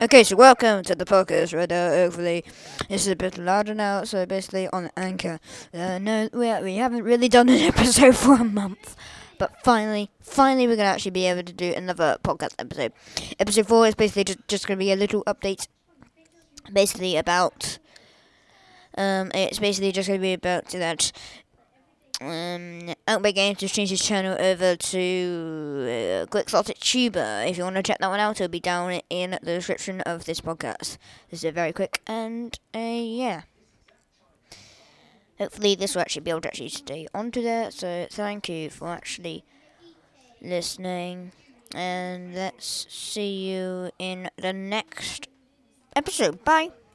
[0.00, 1.90] Okay, so welcome to the podcast right now.
[1.90, 2.44] Hopefully,
[2.88, 4.04] this is a bit louder now.
[4.04, 5.40] So basically, on Anchor,
[5.74, 8.94] uh, no, we we haven't really done an episode for a month,
[9.38, 12.92] but finally, finally, we're gonna actually be able to do another podcast episode.
[13.40, 15.66] Episode four is basically just just gonna be a little update,
[16.72, 17.78] basically about.
[18.96, 21.10] Um, it's basically just gonna be about that
[22.20, 27.44] um, Outback Games just changed his channel over to uh, Quixotic Tuber.
[27.46, 30.24] If you want to check that one out, it'll be down in the description of
[30.24, 30.98] this podcast.
[31.30, 33.42] This is very quick, and uh, yeah.
[35.38, 37.70] Hopefully, this will actually be able to actually stay onto there.
[37.70, 39.44] So, thank you for actually
[40.42, 41.30] listening,
[41.74, 45.28] and let's see you in the next
[45.94, 46.44] episode.
[46.44, 46.70] Bye.